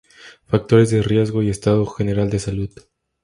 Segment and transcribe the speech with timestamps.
[0.47, 2.71] Factores de riesgo y estado general de salud.